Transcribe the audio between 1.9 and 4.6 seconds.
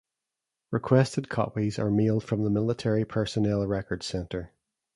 mailed from the Military Personnel Records Center.